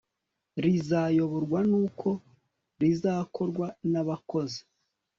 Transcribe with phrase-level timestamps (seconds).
[0.63, 2.09] rizayoborwa n uko
[2.81, 4.61] rizakorwa nabakozi